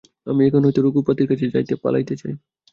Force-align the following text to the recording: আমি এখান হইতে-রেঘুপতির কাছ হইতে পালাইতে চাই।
আমি 0.27 0.41
এখান 0.47 0.61
হইতে-রেঘুপতির 0.65 1.27
কাছ 1.29 1.39
হইতে 1.55 1.73
পালাইতে 1.83 2.13
চাই। 2.15 2.33